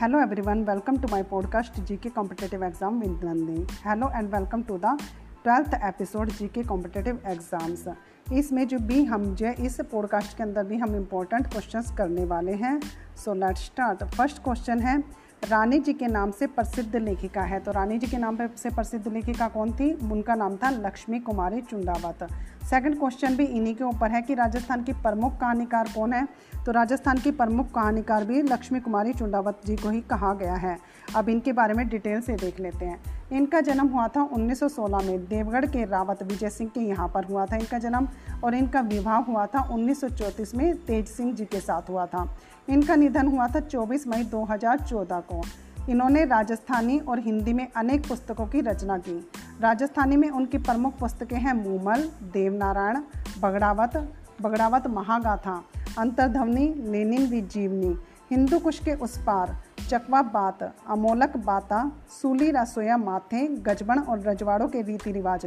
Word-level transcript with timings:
Hello 0.00 0.20
everyone 0.20 0.62
welcome 0.64 0.96
to 0.96 1.08
my 1.10 1.22
podcast 1.30 1.78
GK 1.88 2.08
competitive 2.10 2.62
exam 2.64 3.00
with 3.00 3.24
Nandi 3.24 3.66
hello 3.86 4.08
and 4.10 4.28
welcome 4.34 4.62
to 4.68 4.76
the 4.84 4.96
twelfth 5.44 5.74
episode 5.84 6.30
GK 6.38 6.62
competitive 6.62 7.18
exams 7.26 7.84
इसमें 8.32 8.66
जो 8.68 8.78
भी 8.86 9.02
हम 9.04 9.34
जो 9.34 9.50
इस 9.64 9.76
podcast 9.90 10.36
के 10.36 10.42
अंदर 10.42 10.64
भी 10.64 10.76
हम 10.78 10.94
इम्पोर्टेंट 10.96 11.46
क्वेश्चंस 11.46 11.92
करने 11.98 12.24
वाले 12.24 12.52
हैं. 12.62 12.80
So 13.24 13.34
let's 13.34 13.64
start 13.64 14.04
first 14.14 14.42
question 14.44 14.78
है 14.78 14.96
रानी 15.48 15.78
जी 15.78 15.92
के 15.92 16.06
नाम 16.06 16.30
से 16.30 16.46
प्रसिद्ध 16.46 16.96
लेखिका 16.96 17.42
है। 17.42 17.60
तो 17.60 17.72
रानी 17.72 17.98
जी 17.98 18.06
के 18.06 18.16
नाम 18.16 18.38
से 18.56 18.70
प्रसिद्ध 18.70 19.08
लेखिका 19.08 19.48
कौन 19.48 19.72
थी? 19.72 20.12
उनका 20.12 20.34
नाम 20.34 20.56
था 20.56 20.70
लक्ष्मी 20.70 21.18
कुमारी 21.18 21.60
चुंडावत। 21.60 22.28
सेकंड 22.64 22.98
क्वेश्चन 22.98 23.36
भी 23.36 23.44
इन्हीं 23.44 23.74
के 23.74 23.84
ऊपर 23.84 24.10
है 24.10 24.22
कि 24.22 24.34
राजस्थान 24.34 24.82
की 24.82 24.92
प्रमुख 24.92 25.40
कहानीकार 25.40 25.88
कौन 25.94 26.12
है? 26.12 26.28
तो 26.66 26.72
राजस्थान 26.72 27.18
की 27.18 27.30
प्रमुख 27.30 27.66
कहानीकार 27.66 28.24
भी 28.24 28.42
लक्ष्मी 28.42 28.80
कुमारी 28.80 29.12
चुंडावत 29.12 29.60
जी 29.66 29.76
को 29.76 29.90
ही 29.90 30.00
कहा 30.00 30.34
गया 30.34 30.54
है। 30.54 30.78
अब 31.16 31.28
इनके 31.28 31.52
बारे 31.52 31.74
में 31.74 31.88
डिटेल 31.88 32.20
से 32.20 32.32
देख 32.32 32.60
लेते 32.60 32.84
हैं। 32.84 33.00
इनका 33.32 33.60
जन्म 33.60 33.86
हुआ 33.86 34.08
था 34.08 34.22
1916 34.22 34.98
में। 34.98 35.24
देवगढ़ 35.28 35.66
के 35.66 35.84
रावत 35.84 36.22
विजय 36.22 36.50
सिंह 36.50 36.70
के 36.74 36.80
यहाँ 36.80 37.08
पर 37.08 37.24
हुआ 37.24 37.46
था 37.46 37.56
इनका 37.56 37.78
जन्म। 37.78 38.08
और 38.44 38.54
इनका 38.54 38.80
विवाह 38.80 39.16
हुआ 39.16 39.46
था 39.46 39.68
1934 39.70 40.54
में 40.54 40.76
तेज 40.84 41.08
सिंह 41.08 41.34
जी 41.34 41.44
के 41.44 41.60
साथ 41.60 41.90
हुआ 41.90 42.06
था। 42.06 42.36
इनका 42.68 42.96
निधन 42.96 43.26
हुआ 43.26 43.46
था 43.48 43.60
24 43.60 44.06
मई 44.06 44.24
2014 44.24 45.20
को। 45.20 45.42
इन्होंने 45.88 46.24
राजस्थानी 46.24 46.98
और 46.98 47.18
हिंदी 47.18 47.52
में 47.52 47.68
अनेक 47.76 48.08
पुस्तकों 48.08 48.46
की 48.46 48.60
रचना 48.60 48.98
की। 48.98 49.30
राजस्थानी 49.60 50.16
में 50.16 50.30
उनकी 50.30 50.58
प्रमुख 50.58 50.98
पुस्तकें 50.98 51.36
हैं 51.36 51.52
मूमल, 51.52 52.02
देवनारायण, 52.22 53.02
बगड़ावत 53.40 54.12
बगड़ावत 54.42 54.86
महागाथा 54.86 55.64
अंतर्धवनी 55.98 56.74
लेनिन 56.76 57.26
विजीवनी 57.26 57.96
हिंदू 58.30 58.58
कुश 58.58 58.78
के 58.78 58.94
उस 58.94 59.18
पार, 59.18 59.56
चकवा 59.88 60.22
बात, 60.22 60.74
अमोलक 60.88 61.36
बाता, 61.36 61.92
सूली 62.22 62.50
रसोया 62.50 62.96
माथे, 62.96 63.48
गजबण 63.48 63.98
और 63.98 64.20
रजवाड़ों 64.20 64.68
के 64.68 64.82
रीति 64.82 65.12
रिवाज। 65.12 65.46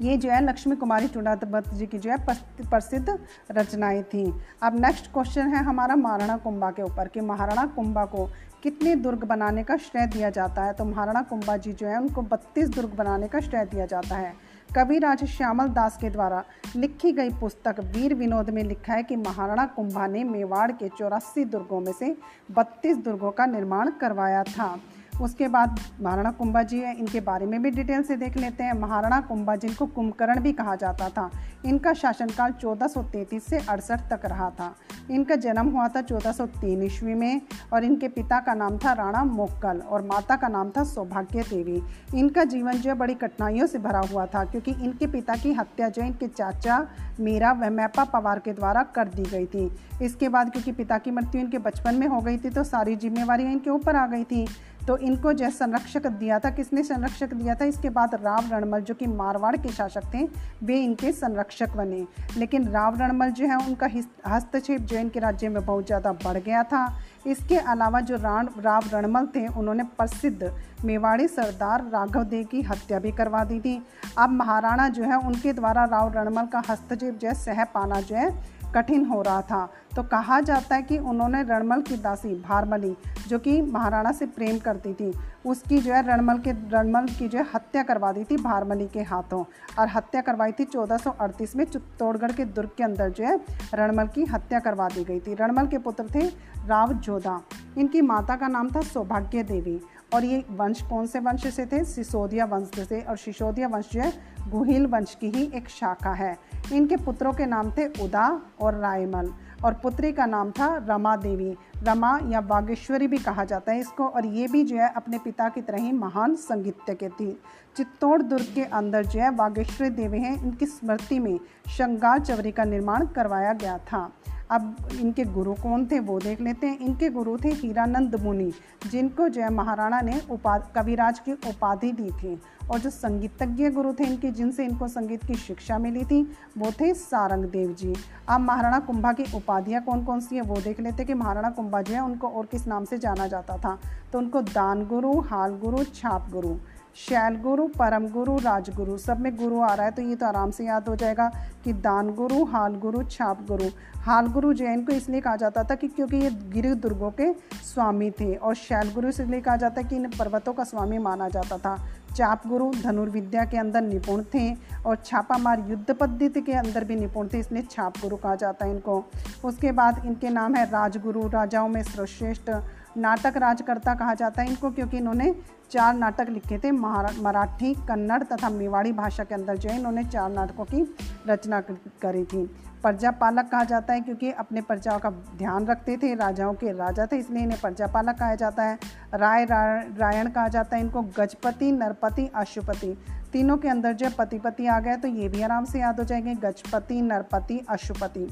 ये 0.00 0.16
जो 0.16 0.30
है 0.30 0.40
लक्ष्मी 0.44 0.76
कुमारी 0.76 1.08
चुड़ावत 1.08 1.68
जी 1.68 1.86
की 1.86 1.98
जो 1.98 2.10
है 2.10 2.16
प्रसिद्ध 2.60 3.18
रचनाएँ 3.50 4.02
थी। 4.04 4.32
अब 4.62 4.80
नेक्स्ट 4.80 5.12
क्वेश्चन 5.12 5.54
है 5.54 5.62
हमारा 5.64 5.96
महाराणा 5.96 6.36
कुंभा 6.36 6.70
के 6.70 6.82
ऊपर 6.82 7.08
कि 7.08 7.20
महाराणा 7.20 7.64
कुंभा 7.66 8.04
को 8.04 8.26
कितने 8.62 8.94
दुर्ग 8.96 9.24
बनाने 9.24 9.62
का 9.64 9.76
श्रेय 9.76 10.06
दिया 10.06 10.30
जाता 10.30 10.64
है? 10.64 10.72
तो 10.72 10.84
महाराणा 10.84 11.22
कुंभा 11.22 11.56
जी 11.56 11.72
जो 11.72 11.86
है, 11.86 12.00
उनको 12.00 12.22
बत्तीस 12.22 12.68
दुर्ग 12.68 12.94
बनाने 12.94 13.28
का 13.28 13.40
श्रेय 13.40 13.64
दिया 13.64 13.86
जाता 13.86 14.16
है। 14.16 14.32
कविराज 14.74 15.24
श्यामल 15.24 15.68
दास 15.68 15.96
के 15.96 16.10
द्वारा 16.10 16.42
लिखी 16.76 17.12
गई 17.12 17.30
पुस्तक 17.30 17.80
वीर 17.94 18.14
विनोद 18.14 18.50
में 18.50 18.62
लिखा 18.64 18.92
है 18.92 19.02
कि 19.02 19.16
महाराणा 19.16 19.64
कुंभा 19.66 20.06
ने 20.06 20.24
मेवाड़ 20.24 20.70
के 20.72 20.88
चौरासी 20.88 21.44
दुर्गों 21.44 21.80
में 21.80 21.92
से 21.92 22.16
बत्तीस 22.50 22.96
दुर्गों 22.96 23.30
का 23.30 23.46
निर्माण 23.46 23.90
करवाया 23.90 24.42
था। 24.44 24.76
उसके 25.22 25.48
बाद 25.48 25.80
महाराणा 26.02 26.30
कुंभा 26.30 26.62
जी 26.62 26.78
है, 26.78 26.94
इनके 26.94 27.20
बारे 27.20 27.46
में 27.46 27.62
भी 27.62 27.70
डिटेल 27.70 28.02
से 28.02 28.16
देख 28.16 28.36
लेते 28.36 28.64
हैं। 28.64 28.72
महाराणा 28.72 29.20
कुंभा 29.20 29.56
जिनको 29.56 29.86
कुंभकर्ण 29.86 30.40
भी 30.40 30.52
कहा 30.52 30.74
जाता 30.74 31.08
था। 31.08 31.30
इनका 31.66 31.92
शासनकाल 31.92 32.52
1433 32.52 33.46
से 33.46 33.58
अड़सठ 33.58 34.08
तक 34.10 34.26
रहा 34.26 34.50
था। 34.50 34.74
इनका 35.10 35.34
जन्म 35.36 35.68
हुआ 35.68 35.86
था 35.88 36.00
1403 36.02 36.82
ईस्वी 36.82 37.14
में 37.14 37.40
और 37.72 37.84
इनके 37.84 38.08
पिता 38.08 38.38
का 38.40 38.54
नाम 38.54 38.78
था 38.78 38.92
राणा 38.92 39.24
मोक्कल 39.24 39.78
और 39.80 40.02
माता 40.02 40.36
का 40.36 40.48
नाम 40.48 40.70
था 40.70 40.84
सौभाग्य 40.84 41.42
देवी। 41.42 41.82
इनका 42.14 42.44
जीवन 42.44 42.72
जो 42.78 42.94
बड़ी 42.94 43.14
कठिनाइयों 43.14 43.66
से 43.66 43.78
भरा 43.78 44.00
हुआ 44.12 44.26
था 44.26 44.44
क्योंकि 44.44 44.70
इनके 44.74 45.06
पिता 45.06 45.36
की 45.36 45.52
हत्या 45.52 45.88
जो 45.88 46.02
इनके 46.02 46.28
चाचा 46.28 46.86
मीरा 47.20 47.52
व 47.52 47.70
मैपा 47.70 48.04
पवार 48.04 48.38
के 48.38 48.52
द्वारा 48.52 48.82
कर 48.94 49.08
दी 49.08 49.22
गई 49.22 49.46
थी। 49.46 49.70
इसके 50.02 50.28
बाद 50.28 50.50
क्योंकि 50.52 50.72
पिता 50.72 50.98
की 50.98 51.10
मृत्यु 51.10 51.40
इनके 51.40 51.58
बचपन 51.58 51.94
में 51.94 52.06
हो 52.06 52.20
गई 52.20 52.38
थी 52.38 52.50
तो 52.50 52.64
सारी 52.64 52.96
जिम्मेवारी 52.96 53.44
इनके 53.44 53.70
ऊपर 53.70 53.96
आ 53.96 54.06
गई 54.06 54.24
थी। 54.24 54.46
तो 54.88 54.96
इनको 54.96 55.32
जो 55.32 55.50
संरक्षक 55.50 56.06
दिया 56.06 56.38
था। 56.38 56.50
किसने 56.50 56.82
संरक्षक 56.82 57.32
दिया 57.34 57.54
था? 57.54 57.64
इसके 57.64 57.90
बाद 57.90 58.14
राव 58.14 58.48
रणमल, 58.52 58.80
जो 58.80 58.94
कि 58.94 59.06
मारवाड़ 59.06 59.56
के 59.56 59.68
शासक 59.68 60.02
थे, 60.14 60.22
वे 60.62 60.80
इनके 60.84 61.12
संरक्षक 61.12 61.76
बने। 61.76 62.06
लेकिन 62.36 62.68
राव 62.68 62.96
रणमल 63.00 63.30
जो 63.30 63.46
है, 63.46 63.56
उनका 63.56 63.88
हस्तक्षेप 64.26 64.80
जो 64.80 64.96
इनके 64.96 65.20
राज्य 65.20 65.48
में 65.48 65.64
बहुत 65.66 65.86
ज़्यादा 65.86 66.12
बढ़ 66.24 66.38
गया 66.38 66.62
था। 66.62 66.86
इसके 67.26 67.56
अलावा 67.56 68.00
जो 68.00 68.16
राण, 68.16 68.48
राव 68.58 68.84
रणमल 68.92 69.26
थे, 69.26 69.46
उन्होंने 69.48 69.82
प्रसिद्ध 69.82 70.52
मेवाड़ी 70.84 71.28
सरदार 71.28 71.84
राघव 71.84 72.24
देव 72.24 72.46
की 72.46 72.62
हत्या 72.62 72.98
भी 72.98 73.12
करवा 73.12 73.44
दी 73.44 73.60
थी। 73.60 73.82
अब 74.18 74.30
महाराणा 74.30 74.88
जो 74.88 75.04
है, 75.04 75.18
उनके 75.18 75.52
द्वारा 75.52 75.84
राव 75.84 76.12
रणमल 76.16 76.46
का 76.46 76.62
हस्तक्षेप 76.70 77.18
जो 77.18 77.28
है 77.28 77.34
सह 77.34 77.64
पाना 77.64 78.00
जो 78.00 78.16
है 78.16 78.30
कठिन 78.74 79.04
हो 79.04 79.22
रहा 79.22 79.42
था। 79.42 79.68
तो 79.96 80.02
कहा 80.02 80.40
जाता 80.40 80.74
है 80.74 80.82
कि 80.82 80.98
उन्होंने 80.98 81.42
रणमल 81.42 81.82
की 81.82 81.96
दासी 81.96 82.42
भारमली, 82.42 82.96
जो 83.28 83.38
कि 83.38 83.62
महाराणा 83.62 84.12
से 84.12 84.26
प्रेम 84.26 84.58
करती 84.58 84.94
थी, 84.94 85.12
उसकी 85.46 85.78
जो 85.78 85.92
है 85.94 86.06
रणमल 86.06 86.38
के, 86.38 86.50
रणमल 86.50 87.06
की 87.06 87.28
जो 87.28 87.38
है 87.38 87.46
हत्या 87.54 87.82
करवा 87.82 88.12
दी 88.12 88.24
थी 88.24 88.36
भारमली 88.36 88.86
के 88.86 89.02
हाथों। 89.02 89.44
और 89.78 89.88
हत्या 89.88 90.20
करवाई 90.20 90.52
थी 90.52 90.64
1438 90.64 91.56
में 91.56 91.64
चित्तौड़गढ़ 91.64 92.32
के 92.32 92.44
दुर्ग 92.44 92.70
के 92.76 92.84
अंदर 92.84 93.10
जो 93.10 93.24
है 93.24 93.40
रणमल 93.74 94.06
की 94.06 94.24
हत्या 94.24 94.60
करवा 94.60 94.88
दी 94.88 95.04
गई 95.04 95.20
थी। 95.20 95.34
रणमल 95.34 95.66
के 95.66 95.78
पुत्र 95.78 96.04
थे 96.14 96.26
राव 96.66 96.92
जोधा 96.92 97.40
इनकी 97.78 98.00
माता 98.00 98.36
का 98.36 98.48
नाम 98.48 98.70
था 98.70 98.80
सौभाग्य 98.80 99.42
देवी। 99.42 99.80
और 100.14 100.24
ये 100.24 100.44
वंश 100.50 100.82
कौन 100.82 101.06
से 101.06 101.20
वंश 101.20 101.54
से 101.54 101.66
थे? 101.66 101.84
सिसोदिया 101.84 102.44
वंश 102.44 102.70
से 102.78 103.00
और 103.00 103.16
सिसोदिया 103.16 103.68
वंश 103.68 103.88
जो 103.92 104.00
है, 104.00 104.12
गुहिल 104.48 104.86
वंश 104.86 105.14
की 105.14 105.30
ही 105.30 105.50
एक 105.54 105.68
शाखा 105.68 106.12
है। 106.12 106.36
इनके 106.72 106.96
पुत्रों 106.96 107.32
के 107.32 107.46
नाम 107.46 107.70
थे 107.70 107.86
उदा 107.86 108.42
और 108.60 108.74
रायमल। 108.74 109.32
और 109.64 109.74
पुत्री 109.74 110.12
का 110.12 110.26
नाम 110.26 110.50
था 110.50 110.86
रमा 110.88 111.16
देवी। 111.16 111.56
रमा 111.82 112.20
या 112.28 112.40
बागेश्वरी 112.40 113.06
भी 113.06 113.18
कहा 113.18 113.44
जाता 113.44 113.72
है 113.72 113.78
इसको। 113.78 114.08
और 114.08 114.26
ये 114.26 114.48
भी 114.48 114.64
जो 114.64 114.76
है, 114.76 114.92
अपने 114.96 115.18
पिता 115.18 115.48
की 115.48 115.60
तरह 115.60 115.78
ही 115.78 115.92
महान 115.92 116.34
संगीतज्ञ 116.34 117.08
थी। 117.08 117.40
चित्तौड़ 117.76 118.22
दुर्ग 118.22 118.52
के 118.54 118.64
अंदर 118.64 119.06
जो 119.06 119.20
है, 119.20 119.30
बागेश्वरी 119.30 119.90
देवी 119.90 120.18
हैं। 120.18 120.42
इनकी 120.42 120.66
स्मृति 120.66 121.18
में 121.18 121.40
श्रृंगार 121.68 122.18
चवरी 122.18 122.52
का 122.52 122.64
निर्माण 122.64 123.06
करवाया 123.06 123.52
गया 123.52 123.78
था। 123.78 124.12
अब 124.50 124.88
इनके 125.00 125.24
गुरु 125.24 125.54
कौन 125.54 125.86
थे 125.86 125.98
वो 126.00 126.18
देख 126.18 126.40
लेते 126.40 126.66
हैं। 126.66 126.78
इनके 126.78 127.08
गुरु 127.10 127.36
थे 127.36 127.48
हीरानंद 127.48 128.14
मुनि, 128.14 128.52
जिनको 128.90 129.28
जो 129.28 129.42
है 129.42 129.50
महाराणा 129.50 130.00
ने 130.00 130.20
उपा, 130.30 130.58
कविराज 130.58 131.18
की 131.18 131.32
उपाधि 131.32 131.92
दी 131.92 132.10
थी। 132.10 132.40
और 132.70 132.78
जो 132.78 132.90
संगीतज्ञ 132.90 133.70
गुरु 133.70 133.92
थे 133.92 134.04
इनके, 134.04 134.30
जिनसे 134.30 134.64
इनको 134.64 134.88
संगीत 134.88 135.24
की 135.24 135.34
शिक्षा 135.34 135.78
मिली 135.78 136.04
थी, 136.04 136.22
वो 136.58 136.70
थे 136.70 136.94
सारंग 136.94 137.44
देव 137.44 137.74
जी। 137.78 137.94
अब 138.28 138.40
महाराणा 138.40 138.78
कुंभा 138.78 139.12
की 139.12 139.24
उपाधियाँ 139.34 139.82
कौन 139.82 140.04
कौन 140.04 140.20
सी 140.20 140.36
है 140.36 140.42
वो 140.42 140.56
देख 140.56 140.80
लेते 140.80 140.96
हैं 140.96 141.06
कि 141.06 141.14
महाराणा 141.14 141.50
कुंभा 141.50 141.82
जो 141.82 141.94
है, 141.94 142.00
उनको 142.00 142.28
और 142.28 142.46
किस 142.46 142.66
नाम 142.66 142.84
से 142.84 142.98
जाना 142.98 143.26
जाता 143.26 143.56
था। 143.56 143.78
तो 144.12 144.18
उनको 144.18 144.42
दान 144.42 144.84
गुरु, 144.84 145.20
हाल 145.20 145.50
गुरु, 145.50 145.84
छाप 145.84 146.30
गुरु। 146.30 146.56
शैल 146.98 147.36
गुरु 147.36 147.66
परम 147.68 148.06
गुरु 148.08 148.36
राजगुरु, 148.36 148.96
सब 148.98 149.20
में 149.20 149.36
गुरु 149.36 149.60
आ 149.60 149.74
रहा 149.74 149.86
है 149.86 149.92
तो 149.92 150.02
ये 150.02 150.14
तो 150.16 150.26
आराम 150.26 150.50
से 150.50 150.64
याद 150.64 150.88
हो 150.88 150.94
जाएगा 150.96 151.30
कि 151.64 151.72
दान 151.74 152.08
गुरु 152.14 152.44
हाल 152.44 152.74
गुरु 152.76 153.02
छाप 153.04 153.44
गुरु 153.48 153.68
हाल 154.02 154.26
गुरु 154.28 154.52
जैन 154.52 154.82
को 154.84 154.92
इसलिए 154.92 155.20
कहा 155.20 155.36
जाता 155.36 155.62
था 155.64 155.74
कि 155.74 155.88
क्योंकि 155.88 156.16
ये 156.16 156.30
गिर 156.52 156.74
दुर्गों 156.76 157.10
के 157.10 157.32
स्वामी 157.64 158.10
थे, 158.10 158.34
और 158.34 158.54
शैल 158.56 158.92
गुरु 158.94 159.08
इसलिए 159.08 159.40
कहा 159.40 159.56
जाता 159.56 159.80
है 159.80 159.88
कि 159.88 159.96
इन 159.96 160.08
पर्वतों 160.08 160.52
का 160.52 160.64
स्वामी 160.64 160.98
माना 160.98 161.28
जाता 161.28 161.58
था। 161.58 161.76
चाप 162.16 162.46
गुरु 162.46 162.70
धनुर्विद्या 162.74 163.44
के 163.44 163.58
अंदर 163.58 163.82
निपुण 163.82 164.22
थे, 164.34 164.52
और 164.86 164.96
छापामार 164.96 165.64
युद्ध 165.68 165.90
पद्धति 165.90 166.40
के 166.40 166.52
अंदर 166.54 166.84
भी 166.84 166.96
निपुण 166.96 167.28
थे, 167.28 167.38
इसलिए 167.38 167.62
छाप 167.70 167.98
गुरु 168.00 168.16
कहा 168.16 168.34
जाता 168.36 168.66
है 168.66 168.72
इनको। 168.72 169.04
उसके 169.44 169.72
बाद 169.72 170.02
इनके 170.06 170.30
नाम 170.30 170.54
है 170.54 170.64
राजगुरु, 170.66 171.28
राजाओं 171.28 171.68
में 171.68 171.82
सर्वश्रेष्ठ 171.84 172.50
नाटक 172.96 173.36
राजकर्ता 173.36 173.94
कहा 173.94 174.14
जाता 174.14 174.42
है 174.42 174.48
इनको 174.48 174.70
क्योंकि 174.70 174.96
इन्होंने 174.96 175.34
चार 175.70 175.94
नाटक 175.94 176.28
लिखे 176.28 176.58
थे 176.58 176.70
मराठी, 176.70 177.74
कन्नड़ 177.88 178.22
तथा 178.22 178.48
मेवाड़ी 178.50 178.92
भाषा 178.92 179.24
के 179.24 179.34
अंदर 179.34 179.56
जो 179.56 179.68
है 179.70 179.76
इन्होंने 179.78 180.04
चार 180.04 180.30
नाटकों 180.30 180.64
की 180.64 180.82
रचना 181.28 181.60
करी 181.60 182.24
थी। 182.24 182.44
प्रजा 182.82 183.10
पालक 183.10 183.48
कहा 183.48 183.64
जाता 183.64 183.92
है 183.92 184.00
क्योंकि 184.00 184.30
अपने 184.32 184.60
प्रजाओं 184.60 184.98
का 184.98 185.10
ध्यान 185.10 185.66
रखते 185.66 185.96
थे, 185.96 186.14
राजाओं 186.14 186.54
के 186.54 186.72
राजा 186.72 187.06
थे, 187.06 187.16
इसलिए 187.16 187.42
इन्हें 187.42 187.60
प्रजा 187.60 187.86
पालक 187.86 188.18
कहा 188.18 188.34
जाता 188.34 188.62
है। 188.62 188.78
राय 189.14 189.44
रायण 189.44 190.30
कहा 190.30 190.48
जाता 190.48 190.76
है 190.76 190.82
इनको 190.82 191.02
गजपति, 191.18 191.72
नरपति 191.72 192.30
अशुपति 192.34 192.96
तीनों 193.32 193.56
के 193.56 193.68
अंदर 193.68 193.92
जो 193.92 194.10
पति 194.18 194.38
पति 194.38 194.66
आ 194.66 194.78
गए 194.80 194.96
तो 194.96 195.08
ये 195.08 195.28
भी 195.28 195.42
आराम 195.42 195.64
से 195.64 195.80
याद 195.80 195.98
हो 195.98 196.04
जाएँगे, 196.04 196.34
गजपति, 196.36 197.00
नरपति 197.02 197.64
अशुपति 197.68 198.28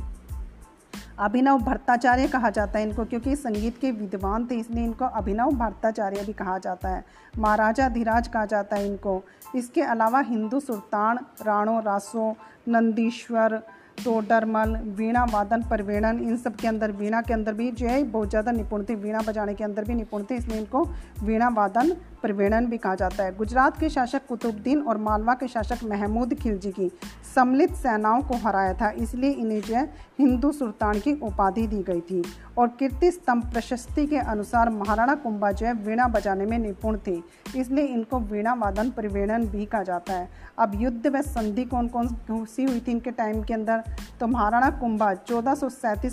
अभिनव 1.19 1.59
भट्टाचार्य 1.59 2.27
कहा 2.29 2.51
जाता 2.51 2.79
है 2.79 2.85
इनको, 2.85 3.05
क्योंकि 3.05 3.37
संगीत 3.37 3.79
के 3.79 3.91
विद्वान 3.93 4.47
थे, 4.47 4.55
इसलिए 4.55 4.85
इनको 4.85 5.05
अभिनव 5.05 5.51
भट्टाचार्य 5.57 6.25
भी 6.25 6.33
कहा 6.33 6.57
जाता 6.59 6.89
है। 6.89 7.05
महाराजा 7.39 7.89
धीराज 7.89 8.29
कहा 8.29 8.45
जाता 8.47 8.77
है 8.77 8.87
इनको। 8.87 9.23
इसके 9.55 9.83
अलावा 9.85 10.21
हिंदू 10.23 10.61
सुल्तान, 10.61 11.19
राणो 11.43 11.79
रासो, 11.81 12.37
नंदीश्वर, 12.69 13.57
तोडरमल, 13.97 14.77
वीणा 14.97 15.25
वादन 15.25 15.63
परवेणन, 15.63 16.19
इन 16.21 16.37
सब 16.37 16.57
के 16.57 16.69
अंदर, 16.69 16.93
वीणा 16.93 17.21
के 17.23 17.35
अंदर 17.35 17.53
भी 17.55 17.71
जो 17.71 17.87
है 17.87 18.03
बहुत 18.05 18.31
ज़्यादा 18.31 18.53
निपुण 18.53 18.85
थे, 18.85 18.95
वीणा 18.95 19.21
बजाने 19.29 19.55
के 19.55 19.65
अंदर 19.65 19.85
भी 19.85 19.95
निपुण 19.95 20.25
थे, 20.31 20.37
इसलिए 20.37 20.59
इनको 20.59 20.85
वीणा 21.23 21.49
वादन 21.49 21.93
परवेणन 22.27 22.67
भी 22.67 22.79
कहा 22.79 22.95
जाता 22.95 23.25
है। 23.25 23.35
गुजरात 23.37 23.79
के 23.81 23.89
शासक 23.89 24.27
कुतुबुद्दीन 24.29 24.81
और 24.83 24.99
मालवा 24.99 25.35
के 25.35 25.49
शासक 25.49 25.85
महमूद 25.85 26.35
खिलजी 26.35 26.71
की 26.71 26.91
सम्मिलित 27.35 27.75
सेनाओं 27.77 28.23
को 28.23 28.37
हराया 28.39 28.73
था, 28.75 28.91
इसलिए 28.93 29.31
इन्हें 29.31 29.61
जो 29.61 29.75
है 29.75 29.85
हिंदू 30.19 30.51
सुल्तान 30.53 30.99
की 31.01 31.13
उपाधि 31.23 31.67
दी 31.67 31.83
गई 31.83 32.01
थी 32.01 32.23
और 32.59 32.69
कीर्ति 32.79 33.11
स्तंभ 33.11 33.51
प्रशस्ति 33.53 34.07
के 34.07 34.19
अनुसार 34.19 34.71
महाराणा 34.71 35.15
कुंभा 35.17 35.51
जो 35.53 35.67
है 35.67 35.73
वीणा 35.77 36.07
बजाने 36.09 36.47
में 36.47 36.59
निपुण 36.59 36.99
थे, 37.07 37.17
इसलिए 37.57 37.85
इनको 37.87 38.19
वीणा 38.23 38.55
वादन 38.57 38.91
परिवेणन 38.91 39.47
भी 39.47 39.65
कहा 39.67 39.83
जाता 39.83 40.13
है। 40.13 40.29
अब 40.59 40.81
युद्ध 40.81 41.07
व 41.07 41.21
संधि 41.23 41.65
कौन 41.67 41.89
कौन 41.89 42.45
सी 42.47 42.65
हुई 42.65 42.81
थी 42.81 42.91
इनके 42.91 43.11
टाइम 43.13 43.43
के 43.43 43.55
अंदर? 43.55 43.83
तो 44.21 44.27
महाराणा 44.27 44.71
कुंभा, 44.73 45.13
चौदह 45.17 45.55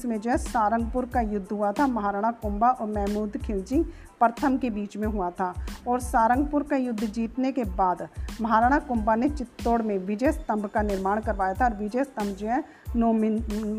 में 0.06 0.20
जो 0.20 0.32
है 0.32 0.38
सारंगपुर 0.40 1.06
का 1.14 1.22
युद्ध 1.24 1.48
हुआ 1.52 1.72
था। 1.72 1.88
महाराणा 1.90 2.32
कुंभा 2.42 2.70
और 2.70 2.88
महमूद 2.90 3.38
खिलजी 3.38 3.84
प्रथम 4.24 4.58
के 4.58 4.70
बीच 4.70 4.98
में 4.98 5.08
हुआ 5.08 5.30
था 5.30 5.54
और 5.88 6.00
सारंगपुर 6.00 6.64
का 6.64 6.76
युद्ध 6.76 7.04
जीतने 7.04 7.52
के 7.52 7.64
बाद 7.76 8.08
महाराणा 8.42 8.80
कुंभा 8.80 9.16
ने 9.16 9.30
चित्तौड़ 9.30 9.82
में 9.82 9.98
विजय 9.98 10.32
स्तंभ 10.32 10.66
का 10.66 10.82
निर्माण 10.82 11.22
करवाया 11.22 11.54
था 11.54 11.66
और 11.66 11.74
विजय 11.74 12.04
स्तंभ 12.04 12.36
जो 12.36 12.48
है, 12.48 12.64
नौ 12.96 13.14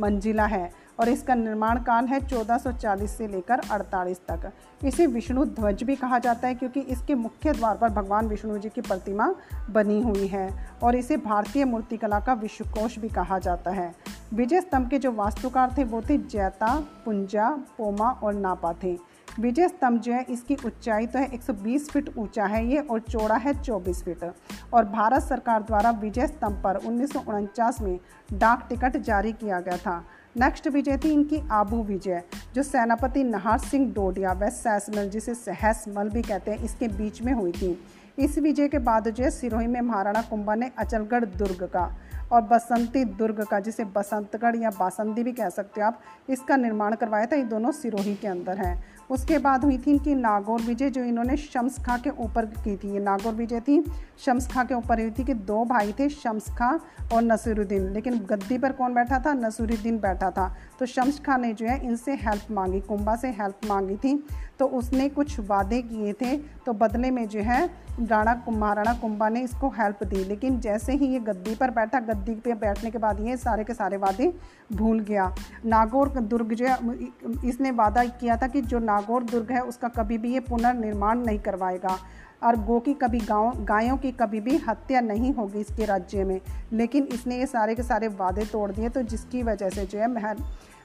मंजिला 0.00 0.46
है 0.46 0.70
और 1.00 1.08
इसका 1.08 1.34
निर्माण 1.34 1.78
काल 1.78 2.06
है 2.06 2.20
1440 2.20 3.16
से 3.18 3.26
लेकर 3.28 3.60
48 3.70 4.18
तक। 4.28 4.52
इसे 4.84 5.06
विष्णु 5.06 5.44
ध्वज 5.44 5.82
भी 5.82 5.96
कहा 5.96 6.18
जाता 6.18 6.48
है 6.48 6.54
क्योंकि 6.54 6.80
इसके 6.80 7.14
मुख्य 7.14 7.52
द्वार 7.52 7.76
पर 7.76 7.88
भगवान 7.88 8.26
विष्णु 8.26 8.58
जी 8.58 8.68
की 8.68 8.80
प्रतिमा 8.80 9.34
बनी 9.70 10.00
हुई 10.02 10.26
है 10.26 10.48
और 10.82 10.96
इसे 10.96 11.16
भारतीय 11.16 11.64
मूर्तिकला 11.64 12.20
का 12.20 12.32
विश्वकोश 12.34 12.98
भी 12.98 13.08
कहा 13.08 13.38
जाता 13.38 13.70
है। 13.70 13.94
विजय 14.34 14.60
स्तंभ 14.60 14.88
के 14.88 14.98
जो 14.98 15.12
वास्तुकार 15.12 15.74
थे, 15.78 15.84
वो 15.84 16.02
थे 16.02 16.18
जैता, 16.18 16.74
पुंजा, 17.04 17.48
पोमा 17.78 18.10
और 18.10 18.34
नापा 18.34 18.72
थे। 18.82 18.96
विजय 19.40 19.68
स्तंभ 19.68 20.00
जो 20.00 20.12
है, 20.12 20.24
इसकी 20.30 20.56
ऊंचाई 20.66 21.06
तो 21.06 21.18
है 21.18 21.28
120 21.28 21.88
फीट 21.90 22.10
ऊँचा 22.18 22.44
है 22.44 22.66
ये 22.66 22.78
और 22.78 23.00
चौड़ा 23.00 23.36
है 23.36 23.62
24 23.62 24.02
फीट। 24.02 24.32
और 24.74 24.84
भारत 24.84 25.22
सरकार 25.22 25.62
द्वारा 25.62 25.90
विजय 25.90 26.26
स्तंभ 26.26 26.60
पर 26.64 26.76
उन्नीस 26.76 27.12
सौ 27.12 27.20
उनचास 27.28 27.80
में 27.80 27.98
डाक 28.32 28.66
टिकट 28.68 28.96
जारी 28.96 29.32
किया 29.32 29.60
गया 29.60 29.76
था। 29.76 30.04
नेक्स्ट 30.36 30.68
विजय 30.68 30.96
थी 30.96 31.10
इनकी 31.10 31.42
आबू 31.50 31.82
विजय, 31.82 32.22
जो 32.54 32.62
सेनापति 32.62 33.24
नहार 33.24 33.58
सिंह 33.58 33.92
डोडिया 33.92 34.32
व 34.32 34.50
सैसमल 34.50 35.08
जिसे 35.08 35.34
सहसमल 35.34 36.08
भी 36.08 36.22
कहते 36.22 36.50
हैं, 36.50 36.58
इसके 36.58 36.88
बीच 36.88 37.22
में 37.22 37.32
हुई 37.32 37.52
थी। 37.52 37.84
इस 38.18 38.38
विजय 38.38 38.68
के 38.68 38.78
बाद 38.78 39.08
जो 39.08 39.24
है, 39.24 39.30
सिरोही 39.30 39.66
में 39.66 39.80
महाराणा 39.80 40.22
कुंभा 40.22 40.54
ने 40.54 40.70
अचलगढ़ 40.78 41.24
दुर्ग 41.24 41.62
का 41.62 41.96
और 42.34 42.42
बसंती 42.42 43.04
दुर्ग 43.04 43.44
का, 43.44 43.60
जिसे 43.60 43.84
बसंतगढ़ 43.84 44.56
या 44.56 44.70
बासंती 44.70 45.22
भी 45.22 45.32
कह 45.32 45.48
सकते 45.48 45.80
हो 45.80 45.86
आप, 45.86 46.00
इसका 46.28 46.56
निर्माण 46.56 46.94
करवाया 46.94 47.26
था। 47.26 47.36
ये 47.36 47.42
दोनों 47.42 47.72
सिरोही 47.72 48.14
के 48.14 48.28
अंदर 48.28 48.58
हैं। 48.58 48.84
उसके 49.10 49.38
बाद 49.38 49.64
हुई 49.64 49.78
थी 49.78 49.90
इनकी 49.90 50.14
नागौर 50.14 50.60
विजय, 50.60 50.90
जो 50.90 51.02
इन्होंने 51.02 51.36
शम्स 51.36 51.84
खां 51.84 51.98
के 51.98 52.10
ऊपर 52.10 52.44
की 52.44 52.76
थी। 52.76 52.92
ये 52.92 53.00
नागौर 53.00 53.34
विजय 53.34 53.60
थी, 53.60 53.92
शम्स 54.18 54.52
खां 54.52 54.66
के 54.66 54.74
ऊपर 54.74 55.00
हुई 55.00 55.10
थी 55.10 55.24
कि 55.24 55.34
दो 55.34 55.64
भाई 55.64 55.94
थे, 55.98 56.08
शम्स 56.08 56.44
खां 56.48 56.78
और 57.12 57.22
नसीरुद्दीन। 57.22 57.92
लेकिन 57.92 58.18
गद्दी 58.18 58.58
पर 58.58 58.72
कौन 58.72 58.94
बैठा 58.94 59.18
था? 59.18 59.32
नसीरुद्दीन 59.32 59.98
बैठा 59.98 60.30
था। 60.30 60.56
तो 60.78 60.86
शम्स 60.86 61.20
खां 61.20 61.40
ने 61.40 61.52
जो 61.52 61.66
है 61.66 61.86
इनसे 61.86 62.14
हेल्प 62.14 62.50
मांगी, 62.50 62.80
कुंभा 62.80 63.16
से 63.16 63.28
हेल्प 63.28 63.60
मांगी 63.66 63.96
थी। 63.96 64.26
तो 64.58 64.66
उसने 64.66 65.08
कुछ 65.08 65.40
वादे 65.40 65.82
किए 65.82 66.12
थे। 66.12 66.36
तो 66.36 66.72
बदले 66.72 67.10
में 67.10 67.28
जो 67.28 67.40
है 67.40 67.70
राणा 68.00 68.42
महाराणा 68.48 68.94
कुंभा 68.94 69.28
ने 69.28 69.40
इसको 69.40 69.68
हेल्प 69.68 70.04
दी। 70.04 70.24
लेकिन 70.24 70.60
जैसे 70.60 70.92
ही 70.92 71.06
ये 71.06 71.18
गद्दी 71.18 71.54
पर 71.54 71.70
बैठा, 71.70 72.00
गद्दी 72.00 72.23
पे 72.24 72.54
बैठने 72.54 72.90
के 72.90 72.98
बाद 72.98 73.20
ये 73.20 73.36
सारे 73.36 73.64
के 73.64 73.74
सारे 73.74 73.96
वादे 73.96 74.32
भूल 74.72 75.00
गया। 75.00 75.34
नागौर 75.66 76.08
दुर्ग 76.08 76.54
जो 76.54 76.66
इसने 77.44 77.70
वादा 77.72 78.04
किया 78.04 78.36
था 78.36 78.46
कि 78.46 78.62
जो 78.62 78.78
नागौर 78.80 79.22
दुर्ग 79.22 79.52
है, 79.52 79.60
उसका 79.60 79.88
कभी 79.90 80.18
भी 80.18 80.32
ये 80.32 80.40
पुनर्निर्माण 80.40 81.18
नहीं 81.18 81.38
करवाएगा। 81.38 81.96
और 82.42 82.56
गो 82.56 82.78
की 82.80 82.92
कभी 82.94 83.18
गाँव, 83.20 83.64
गायों 83.64 83.96
की 83.96 84.10
कभी 84.12 84.40
भी 84.40 84.56
हत्या 84.58 85.00
नहीं 85.00 85.32
होगी 85.34 85.60
इसके 85.60 85.84
राज्य 85.84 86.24
में। 86.24 86.40
लेकिन 86.72 87.08
इसने 87.12 87.38
ये 87.38 87.46
सारे 87.46 87.74
के 87.74 87.82
सारे 87.82 88.08
वादे 88.10 88.44
तोड़ 88.44 88.70
दिए 88.72 88.88
तो 88.88 89.02
जिसकी 89.04 89.42
वजह 89.42 89.70
से 89.70 89.84
जो 89.86 89.98
है 89.98 90.08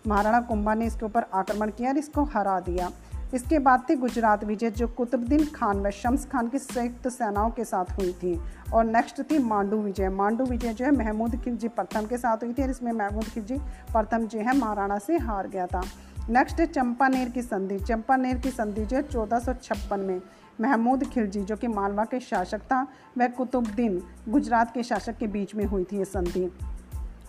महाराणा 0.07 0.39
कुंभा 0.41 0.74
ने 0.74 0.86
इसके 0.86 1.06
ऊपर 1.06 1.25
आक्रमण 1.33 1.69
किया 1.69 1.89
और 1.89 1.97
इसको 1.97 2.24
हरा 2.25 2.59
दिया। 2.59 2.89
इसके 3.33 3.59
बाद 3.59 3.83
थी 3.89 3.95
गुजरात 3.95 4.43
विजय, 4.43 4.71
जो 4.71 4.87
कुतुबुद्दीन 4.87 5.45
खान 5.45 5.79
व 5.79 5.89
शम्स 5.89 6.25
खान 6.25 6.49
की 6.49 6.59
संयुक्त 6.59 7.07
सेनाओं 7.07 7.49
के 7.49 7.63
साथ 7.63 7.85
हुई 7.85 8.13
थी। 8.13 8.41
और 8.73 8.85
नेक्स्ट 8.85 9.21
थी 9.21 9.37
मांडू 9.39 9.77
विजय। 9.77 10.09
मांडू 10.09 10.43
विजय 10.43 10.73
जो 10.73 10.85
है 10.85 10.91
महमूद 10.91 11.35
खिलजी 11.35 11.67
प्रथम 11.67 12.05
के 12.05 12.17
साथ 12.17 12.37
हुई 12.37 12.53
थी 12.53 12.63
और 12.63 12.69
इसमें 12.69 12.91
महमूद 12.91 13.23
खिलजी 13.23 13.57
प्रथम 13.93 14.27
जो 14.27 14.39
है 14.39 14.57
महाराणा 14.57 14.97
से 14.97 15.17
हार 15.17 15.47
गया 15.47 15.67
था। 15.67 15.81
नेक्स्ट 16.29 16.59
है 16.59 16.65
चंपानेर 16.65 17.29
की 17.29 17.41
संधि। 17.41 17.79
चंपानेर 17.79 18.37
की 18.37 18.51
संधि 18.51 18.85
जो 18.85 18.97
है 18.97 19.03
चौदह 19.03 19.97
में 19.97 20.21
महमूद 20.61 21.03
खिलजी, 21.03 21.41
जो 21.41 21.55
कि 21.55 21.67
मालवा 21.67 22.05
के 22.05 22.19
शासक 22.19 22.59
था, 22.59 22.87
वह 23.17 23.27
कुतुबुद्दीन 23.27 24.03
गुजरात 24.29 24.73
के 24.73 24.83
शासक 24.83 25.17
के 25.17 25.27
बीच 25.27 25.55
में 25.55 25.65
हुई 25.65 25.83
थी 25.83 25.97
ये 25.97 26.05
संधि। 26.05 26.51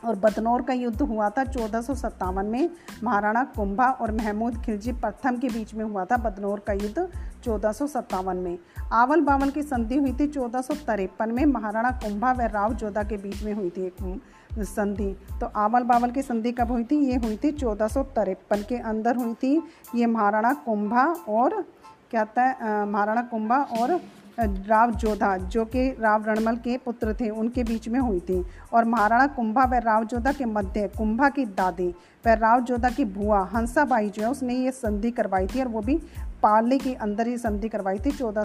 और 0.04 0.16
बदनौर 0.16 0.62
का 0.62 0.72
युद्ध 0.72 1.00
हुआ 1.02 1.28
था 1.30 1.44
चौदह 1.44 2.42
में। 2.42 2.68
महाराणा 3.04 3.42
कुंभा 3.56 3.86
और 3.90 4.12
महमूद 4.12 4.56
खिलजी 4.62 4.92
प्रथम 4.92 5.36
के 5.36 5.48
बीच 5.48 5.74
में 5.74 5.84
हुआ 5.84 6.04
था 6.04 6.16
बदनौर 6.18 6.62
का 6.66 6.72
युद्ध 6.72 7.08
चौदह 7.44 8.32
में। 8.32 8.58
आवल 8.92 9.20
बावल 9.20 9.50
की 9.50 9.62
संधि 9.62 9.96
हुई 9.96 10.12
थी 10.12 10.26
चौदह 10.26 11.26
में। 11.26 11.44
महाराणा 11.46 11.90
कुंभा 11.92 12.32
व 12.32 12.40
राव 12.52 12.74
जोधा 12.74 13.02
के 13.02 13.16
बीच 13.16 13.42
में 13.42 13.52
हुई 13.52 13.70
थी 13.70 13.86
एक 13.86 14.18
संधि। 14.58 15.12
तो 15.40 15.46
आवल 15.56 15.82
बावल 15.82 16.10
की 16.10 16.22
संधि 16.22 16.52
कब 16.52 16.70
हुई 16.70 16.84
थी? 16.84 16.96
ये 17.06 17.16
हुई 17.16 17.36
थी 17.36 17.50
चौदह 17.52 17.88
के 17.98 18.78
अंदर 18.78 19.16
हुई 19.16 19.34
थी। 19.34 19.56
ये 19.94 20.06
महाराणा 20.06 20.52
कुंभा 20.64 21.04
और 21.28 21.64
क्या 22.10 22.24
था? 22.26 22.84
महाराणा 22.86 23.22
कुंभा 23.22 23.56
और 23.80 24.00
राव 24.40 24.90
जोधा 24.90 25.36
जो 25.36 25.64
कि 25.64 25.88
राव 26.00 26.24
रणमल 26.26 26.56
के 26.56 26.76
पुत्र 26.76 27.14
थे, 27.14 27.28
उनके 27.30 27.64
बीच 27.64 27.88
में 27.88 27.98
हुई 28.00 28.20
थी। 28.20 28.44
और 28.72 28.84
महाराणा 28.84 29.26
कुंभा 29.26 29.64
व 29.64 29.74
राव 29.74 30.04
जोधा 30.04 30.32
के 30.32 30.44
मध्य 30.44 30.88
कुंभा 30.98 31.28
की 31.28 31.44
दादी 31.44 31.88
व 32.26 32.30
राव 32.30 32.60
जोधा 32.60 32.90
की 32.90 33.04
बुआ 33.04 33.40
हंसाबाई 33.54 34.08
जो 34.08 34.22
है, 34.22 34.30
उसने 34.30 34.54
ये 34.54 34.70
संधि 34.70 35.10
करवाई 35.10 35.46
थी 35.46 35.60
और 35.60 35.68
वो 35.68 35.80
भी 35.80 35.98
पाली 36.42 36.78
के 36.78 36.94
अंदर 36.94 37.26
ही 37.26 37.38
संधि 37.38 37.68
करवाई 37.68 37.98
थी 37.98 38.10
चौदह 38.10 38.44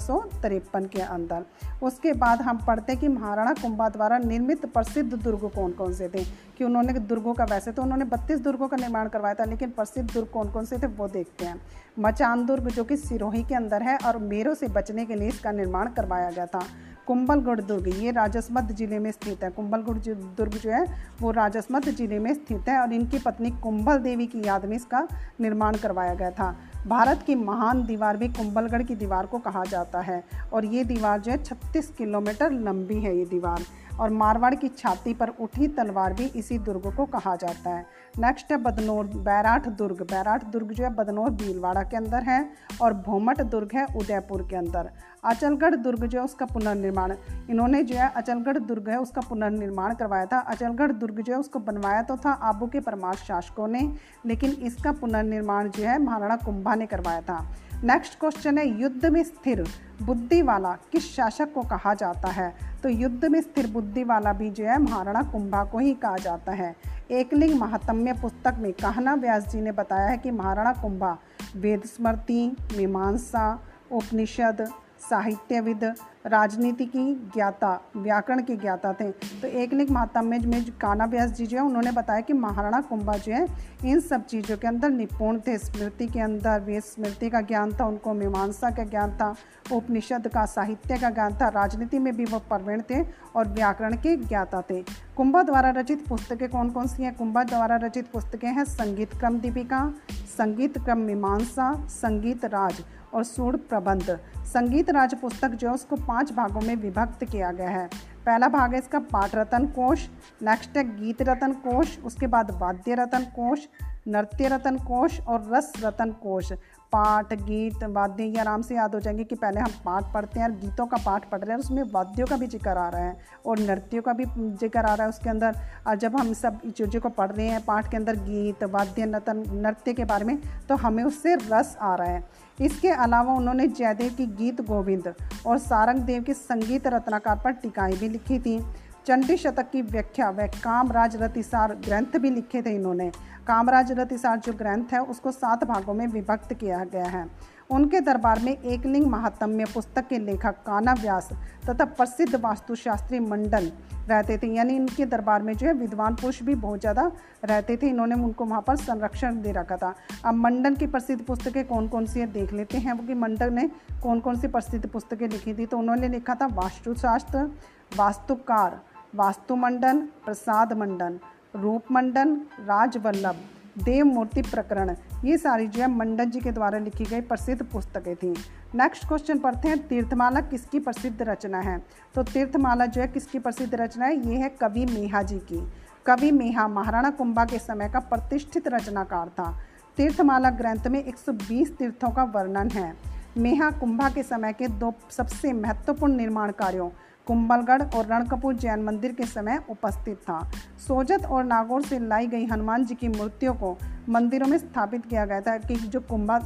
के 0.76 1.02
अंदर। 1.02 1.46
उसके 1.84 2.14
बाद 2.14 2.42
हम 2.42 2.58
पढ़ते 2.58 2.92
हैं 2.92 3.02
कि 3.02 3.08
महाराणा 3.08 3.54
कुंभा 3.54 3.90
द्वारा 3.90 4.18
निर्मित 4.18 4.66
प्रसिद्ध 4.66 5.14
दुर्ग 5.14 5.52
कौन 5.56 5.72
कौन 5.72 5.94
से 5.94 6.10
थे? 6.10 6.24
कि 6.58 6.64
उन्होंने 6.64 6.94
दुर्गों 6.94 7.34
का 7.34 7.44
वैसे 7.44 7.72
तो 7.72 7.82
उन्होंने 7.82 8.06
बत्तीस 8.06 8.40
दुर्गों 8.40 8.68
का 8.68 8.78
निर्माण 8.78 9.10
करवाया 9.10 9.34
था, 9.34 9.46
लेकिन 9.46 9.70
प्रसिद्ध 9.70 10.14
दुर्ग 10.14 10.28
कौन 10.28 10.52
कौन 10.52 10.66
से 10.66 10.78
थे 10.78 10.88
वो 10.88 11.08
देखते 11.08 11.46
हैं। 11.46 11.62
मचान 12.00 12.46
दुर्ग, 12.46 12.68
जो 12.68 12.84
कि 12.84 12.98
सिरोही 12.98 13.44
के 13.44 13.56
अंदर 13.56 13.84
है 13.84 13.98
और 13.98 14.18
मेरों 14.18 14.54
से 14.54 14.68
बचने 14.68 15.06
के 15.06 15.16
लिए 15.16 15.28
इसका 15.28 15.52
निर्माण 15.52 15.90
करवाया 15.90 16.32
गया 16.32 16.46
था। 16.46 16.62
कुंभलगढ़ 17.08 17.60
दुर्ग, 17.62 17.88
ये 17.96 18.12
राजस्मत 18.12 18.72
ज़िले 18.72 19.00
में 19.00 19.12
स्थित 19.12 19.44
है। 19.44 19.50
कुंभलगढ़ 19.50 19.98
दुर्ग 20.38 20.54
जो 20.54 20.72
है, 20.72 20.86
वो 21.22 21.32
राजस्मत 21.32 21.90
ज़िले 21.90 22.20
में 22.20 22.34
स्थित 22.34 22.70
है 22.70 22.80
और 22.80 22.94
इनकी 22.94 23.20
पत्नी 23.20 23.52
कुंभल 23.62 23.98
देवी 24.00 24.28
की 24.28 24.42
याद 24.46 24.66
में 24.66 24.76
इसका 24.76 25.08
निर्माण 25.42 25.76
करवाया 25.76 26.14
गया 26.14 26.32
था। 26.32 26.56
भारत 26.88 27.24
की 27.28 27.36
महान 27.36 27.86
दीवार 27.86 28.18
भी 28.18 28.28
कुंभलगढ़ 28.30 28.84
की 28.84 28.96
दीवार 28.96 29.26
को 29.26 29.40
कहा 29.40 29.64
जाता 29.64 30.00
है 30.02 30.24
और 30.54 30.66
ये 30.66 30.84
दीवार 30.84 31.20
जो 31.20 31.32
है, 31.32 31.44
छत्तीस 31.44 31.92
किलोमीटर 31.98 32.52
लंबी 32.52 33.00
है 33.00 33.18
ये 33.18 33.26
दीवार 33.26 33.64
और 34.00 34.10
मारवाड़ 34.12 34.54
की 34.56 34.68
छाती 34.70 35.14
पर 35.14 35.30
उठी 35.40 35.68
तलवार 35.68 36.14
भी 36.14 36.26
इसी 36.36 36.58
दुर्ग 36.60 36.94
को 36.96 37.06
कहा 37.08 37.36
जाता 37.36 37.70
है। 37.70 37.86
नेक्स्ट 38.20 38.52
है 38.52 38.58
बदनौर 38.58 39.08
बैराठ 39.24 39.68
दुर्ग। 39.70 40.02
बैराठ 40.02 40.44
दुर्ग 40.46 40.72
जो 40.72 40.84
है 40.84 40.90
बदनौर, 40.96 41.30
भीलवाड़ा 41.32 41.82
के 41.84 41.98
अंदर 41.98 42.24
है 42.24 42.40
और 42.82 42.94
भोमट 43.06 43.42
दुर्ग 43.44 43.76
है 43.76 43.86
उदयपुर 43.96 44.48
के 44.50 44.56
अंदर। 44.56 44.90
अचलगढ़ 45.24 45.76
दुर्ग 45.76 46.06
जो 46.06 46.20
है 46.20 46.24
उसका 46.26 46.46
पुनर्निर्माण। 46.46 47.14
इन्होंने 47.50 47.84
जो 47.84 47.96
है 47.96 48.10
अचलगढ़ 48.16 48.60
दुर्ग 48.60 48.90
है 48.90 49.00
उसका 49.00 49.22
पुनर्निर्माण 49.22 49.94
करवाया 49.94 50.26
था। 50.26 50.40
अचलगढ़ 50.40 50.92
दुर्ग 50.94 51.22
जो 51.22 51.34
है 51.34 51.40
उसको 51.40 51.60
बनवाया 51.60 52.02
तो 52.04 52.18
था 52.18 52.32
आबू 52.44 52.68
के 52.68 52.80
परमार 52.80 53.16
शासकों 53.18 53.68
ने, 53.68 53.92
लेकिन 54.26 54.52
इसका 54.52 54.92
पुनर्निर्माण 54.94 55.70
जो 55.70 55.84
है 55.84 56.02
महाराणा 56.04 56.36
कुंभा 56.36 56.76
ने 56.76 56.86
करवाया 56.86 57.22
था। 57.22 57.40
नेक्स्ट 57.86 58.20
क्वेश्चन 58.20 58.58
है, 58.58 58.82
युद्ध 58.82 59.06
में 59.06 59.24
स्थिर 59.24 59.68
बुद्धि 60.02 60.42
वाला 60.42 60.72
किस 60.92 61.16
शासक 61.16 61.54
को 61.54 61.62
कहा 61.62 61.94
जाता 61.94 62.28
है? 62.28 62.56
तो 62.84 62.90
युद्ध 62.90 63.26
में 63.26 63.42
स्थिर 63.42 63.68
बुद्धि 63.68 64.04
वाला 64.04 64.34
भी 64.34 64.50
जो 64.50 64.66
है, 64.66 64.78
महाराणा 64.78 65.22
कुंभा 65.24 65.64
को 65.64 65.80
ही 65.80 65.94
कहा 65.94 66.18
जाता 66.18 66.52
है। 66.52 66.76
एकलिंग 67.12 67.60
महात्म्य 67.60 68.14
पुस्तक 68.14 68.56
में 68.60 68.74
कहना 68.74 69.14
व्यास 69.14 69.48
जी 69.48 69.62
ने 69.62 69.72
बताया 69.72 70.08
है 70.08 70.18
कि 70.18 70.32
महाराणा 70.32 70.74
कुंभा 70.74 71.18
वेद 71.56 71.84
स्मृति 71.84 72.56
मीमांसा, 72.78 73.60
उपनिषद 73.92 74.72
साहित्यविद 75.02 75.94
राजनीति 76.26 76.86
की 76.86 77.32
ज्ञाता, 77.34 77.82
व्याकरण 77.98 78.42
के 78.44 78.56
ज्ञाता 78.56 78.94
थे। 78.94 79.12
तो 79.12 79.48
एक 79.48 79.74
लिख 79.74 79.92
महात्म्य 79.92 80.40
में 80.40 80.72
काना 80.72 81.06
व्यास 81.06 81.32
जी 81.32 81.46
जो 81.46 81.58
है, 81.58 81.64
उन्होंने 81.64 81.92
बताया 81.92 82.20
कि 82.20 82.34
महाराणा 82.34 82.82
कुंभा 82.82 83.18
जो 83.18 83.34
है, 83.34 83.48
इन 83.86 84.00
सब 84.00 84.26
चीज़ों 84.26 84.58
के 84.58 84.68
अंदर 84.68 84.90
निपुण 84.90 85.40
थे। 85.40 85.58
स्मृति 85.58 86.08
के 86.08 86.20
अंदर 86.20 86.62
वे 86.62 86.80
स्मृति 86.82 87.30
का 87.30 87.42
ज्ञान 87.42 87.74
था, 87.74 87.86
उनको 87.86 88.14
मीमांसा 88.14 88.70
का 88.70 88.84
ज्ञान 88.84 89.12
था, 89.12 89.36
उपनिषद 89.72 90.28
का, 90.28 90.46
साहित्य 90.46 90.98
का 90.98 91.10
ज्ञान 91.10 91.34
था, 91.34 91.48
राजनीति 91.50 92.00
में 92.00 92.16
भी 92.16 92.26
वो 92.26 92.40
प्रवीण 92.40 92.82
थे 92.82 93.04
और 93.36 93.48
व्याकरण 93.48 93.96
के 93.98 94.18
ज्ञाता 94.18 94.62
थे। 94.62 94.82
कुंभा 95.18 95.44
द्वारा 95.44 95.70
रचित 95.70 96.08
पुस्तकें 96.08 96.50
कौन 96.50 96.70
कौन 96.70 96.88
सी 96.88 97.04
हैं? 97.04 97.16
कुंभा 97.16 97.44
द्वारा 97.44 97.76
रचित 97.76 98.12
पुस्तकें 98.12 98.48
हैं 98.48 98.66
संगीत 98.66 99.14
क्रम 99.14 99.40
दीपिका 99.40 99.94
संगीत 100.38 100.78
क्रम 100.78 100.98
मीमांसा, 100.98 101.88
संगीत 101.88 102.46
राज। 102.46 102.84
और 103.16 103.24
सूढ़ 103.24 103.56
प्रबंध। 103.56 104.20
संगीत 104.46 104.90
राज 104.90 105.16
पुस्तक 105.16 105.50
जो 105.50 105.68
है, 105.68 105.74
उसको 105.74 105.96
पाँच 105.98 106.32
भागों 106.34 106.62
में 106.62 106.76
विभक्त 106.76 107.24
किया 107.26 107.52
गया 107.52 107.70
है। 107.70 107.88
पहला 108.26 108.48
भाग 108.48 108.74
है 108.74 108.80
इसका 108.80 109.00
पाठ 109.00 109.36
रतन 109.36 109.66
कोश 109.68 110.08
नेक्स्ट 110.44 110.78
है 110.78 110.84
गीत 110.96 111.22
रतन 111.22 111.54
कोश, 111.64 112.00
उसके 112.00 112.28
बाद 112.28 112.52
वाद्य 112.52 112.96
रतन 112.96 113.24
कोश 113.36 113.68
नृत्य 114.06 114.48
रतन 114.48 114.78
कोश 114.88 115.20
और 115.20 115.50
रस 115.54 115.72
रतन 115.84 116.12
कोश 116.24 116.52
पाठ, 116.94 117.34
गीत, 117.36 117.84
वाद्य, 117.86 118.24
ये 118.24 118.40
आराम 118.40 118.62
से 118.62 118.76
याद 118.76 118.94
हो 118.96 119.00
जाएँगे 119.00 119.24
कि 119.24 119.36
पहले 119.36 119.60
हम 119.60 119.72
पाठ 119.86 120.14
पढ़ते 120.14 120.40
हैं 120.40 120.48
और 120.48 120.54
गीतों 120.56 120.86
का 120.88 120.98
पाठ 121.06 121.30
पढ़ 121.30 121.40
रहे 121.40 121.52
हैं 121.52 121.60
उसमें 121.60 121.82
वाद्यों 121.94 122.28
का 122.28 122.38
भी 122.38 122.48
ज़िक्र 122.48 122.70
आ 122.70 122.88
रहा 122.90 123.02
है 123.02 123.18
और 123.46 123.60
नृत्यों 123.60 124.02
का 124.02 124.14
भी 124.14 124.26
ज़िक्र 124.26 124.80
आ 124.80 124.94
रहा 124.94 125.04
है 125.04 125.10
उसके 125.10 125.30
अंदर। 125.30 125.56
और 125.88 125.96
जब 125.96 126.16
हम 126.16 126.32
सब 126.34 126.60
चीज़ों 126.68 127.02
को 127.02 127.10
पढ़ 127.10 127.32
रहे 127.32 127.48
हैं, 127.48 127.64
पाठ 127.66 127.92
के 127.92 127.98
अंदर 127.98 128.16
गीत, 128.20 128.64
वाद्य 128.66 129.06
नतन 129.06 129.44
नृत्य 129.56 129.94
के 129.94 130.06
बारे 130.06 130.26
में 130.26 130.38
तो 130.70 130.76
हमें 130.76 131.04
उससे 131.04 131.36
रस 131.36 131.76
आ 131.82 131.96
रहा 131.96 132.08
है। 132.08 132.24
इसके 132.60 132.90
अलावा 132.90 133.34
उन्होंने 133.34 133.68
जयदेव 133.68 134.14
की 134.18 134.26
गीत 134.36 134.62
गोविंद 134.62 135.14
और 135.46 135.58
सारंग 135.60 136.00
देव 136.04 136.24
की 136.24 136.34
संगीत 136.34 136.88
रत्नाकार 136.88 137.42
पर 137.44 137.52
टिकाई 137.54 137.94
भी 137.94 138.10
लिखी 138.10 138.40
थी। 138.40 138.60
चंडी 139.08 139.36
शतक 139.38 139.70
की 139.72 139.82
व्याख्या 139.84 140.30
व 140.30 140.46
कामराज 140.56 141.16
रतिसार 141.16 141.74
ग्रंथ 141.86 142.18
भी 142.20 142.30
लिखे 142.30 142.62
थे 142.62 142.72
इन्होंने। 142.72 143.10
कामराज 143.48 143.92
रतिसार 143.92 144.40
जो 144.40 144.54
ग्रंथ 144.54 144.94
है, 144.94 145.00
उसको 145.02 145.32
सात 145.32 145.64
भागों 145.64 145.94
में 145.94 146.06
विभक्त 146.08 146.54
किया 146.54 146.84
गया 146.86 147.06
है। 147.06 147.26
उनके 147.70 148.00
दरबार 148.02 148.40
में 148.40 148.52
एकलिंग 148.52 149.06
महात्म्य 149.08 149.66
पुस्तक 149.74 150.08
के 150.08 150.20
लेखक 150.20 150.56
काना 150.66 150.94
व्यास 150.94 151.30
तथा 151.70 151.86
प्रसिद्ध 151.86 152.36
वास्तुशास्त्री 152.36 153.20
मंडल 153.22 153.72
रहते 154.10 154.38
थे। 154.38 154.48
यानी 154.48 154.76
इनके 154.76 155.06
दरबार 155.06 155.42
में 155.42 155.54
जो 155.54 155.68
है, 155.68 155.74
विद्वान 155.76 156.16
पुरुष 156.16 156.42
भी 156.44 156.56
बहुत 156.56 156.80
ज़्यादा 156.80 157.12
रहते 157.46 157.78
थे। 157.78 157.88
इन्होंने 157.88 158.16
उनको 158.16 158.46
वहाँ 158.46 158.62
पर 158.62 158.76
संरक्षण 158.78 159.42
दे 159.42 159.52
रखा 159.52 159.78
था। 159.78 159.94
अब 160.26 160.34
मंडल 160.36 160.76
की 160.76 160.88
प्रसिद्ध 160.88 161.22
पुस्तकें 161.24 161.64
कौन 161.68 161.88
कौन 161.88 162.06
सी 162.06 162.20
है, 162.20 162.28
देख 162.28 162.54
लेते 162.54 162.78
हैं। 162.78 162.98
कि 162.98 163.14
मंडल 163.16 163.54
ने 163.54 163.70
कौन 164.04 164.20
कौन 164.20 164.40
सी 164.40 164.48
प्रसिद्ध 164.48 164.86
पुस्तकें 164.88 165.28
लिखी 165.28 165.54
थी 165.54 165.66
तो 165.66 165.78
उन्होंने 165.78 166.08
लिखा 166.10 166.36
था 166.36 166.48
वास्तुशास्त्र, 166.54 167.50
वास्तुकार 167.92 168.80
वास्तुमंडन 169.16 170.00
प्रसाद 170.00 170.74
मंडन 170.74 171.20
रूप 171.56 171.92
मंडन 171.92 172.36
राजवल्लभ 172.60 173.36
देव 173.84 174.06
मूर्ति 174.06 174.42
प्रकरण, 174.42 174.96
ये 175.26 175.38
सारी 175.38 175.68
जो 175.68 175.82
है 175.82 175.88
मंडन 175.92 176.30
जी 176.30 176.40
के 176.40 176.52
द्वारा 176.52 176.80
लिखी 176.80 177.04
गई 177.04 177.22
प्रसिद्ध 177.22 177.66
पुस्तकें 177.66 178.16
थी। 178.16 178.32
नेक्स्ट 178.76 179.08
क्वेश्चन 179.08 179.40
पढ़ते 179.40 179.68
हैं, 179.68 179.88
तीर्थमाला 179.88 180.42
किसकी 180.42 180.80
प्रसिद्ध 180.80 181.22
रचना 181.22 181.60
है? 181.60 181.86
तो 182.16 182.24
तीर्थमाला 182.24 182.86
जो 182.86 183.02
है 183.02 183.08
किसकी 183.08 183.40
प्रसिद्ध 183.40 183.76
रचना 183.76 184.06
है? 184.06 184.28
ये 184.28 184.36
है 184.36 184.50
कवि 184.50 184.86
मेहा 184.86 185.22
जी 185.22 185.40
की। 185.40 185.72
कवि 186.06 186.32
मेहा 186.32 186.68
महाराणा 186.68 187.10
कुंभा 187.10 187.46
के 187.46 187.60
समय 187.60 187.90
का 187.90 188.00
प्रतिष्ठित 188.00 188.68
रचनाकार 188.68 189.30
था। 189.30 189.60
तीर्थमाला 189.98 190.50
ग्रंथ 190.50 190.88
में 190.88 191.06
120 191.06 191.78
तीर्थों 191.78 192.10
का 192.10 192.24
वर्णन 192.24 192.70
है। 192.70 192.94
मेहा 193.38 193.72
कुंभा 193.72 194.10
के 194.10 194.24
समय 194.24 194.54
के 194.54 194.68
दो 194.68 194.94
सबसे 195.10 195.54
महत्वपूर्ण 195.54 196.16
निर्माण 196.16 196.52
कार्यों 196.52 196.90
कुंभलगढ़ 197.28 197.82
और 197.82 198.06
रणकपूर 198.06 198.56
जैन 198.56 198.84
मंदिर 198.84 199.12
के 199.12 199.26
समय 199.26 199.60
उपस्थित 199.70 200.18
था। 200.18 200.52
सोजत 200.88 201.26
और 201.26 201.44
नागौर 201.44 201.82
से 201.82 202.00
लाई 202.00 202.28
गई 202.28 202.46
हनुमान 202.46 202.86
जी 202.86 202.96
की 202.96 203.08
मूर्तियों 203.08 203.54
को 203.54 203.78
मंदिरों 204.10 204.48
में 204.48 204.58
स्थापित 204.58 205.06
किया 205.06 205.26
गया 205.26 205.42
था 205.42 205.58
कि 205.58 205.76
जो 205.76 206.00
कुंभा 206.00 206.40